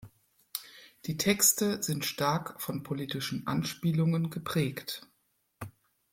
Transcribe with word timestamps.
Die 1.05 1.15
Texte 1.17 1.83
sind 1.83 2.05
stark 2.05 2.59
von 2.59 2.81
politischen 2.81 3.45
Anspielungen 3.45 4.31
geprägt. 4.31 5.05